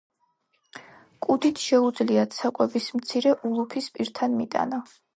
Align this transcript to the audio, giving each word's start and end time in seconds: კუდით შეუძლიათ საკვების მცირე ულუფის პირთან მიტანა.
კუდით 1.25 1.61
შეუძლიათ 1.65 2.35
საკვების 2.39 2.91
მცირე 3.03 3.37
ულუფის 3.51 3.95
პირთან 3.99 4.39
მიტანა. 4.43 4.87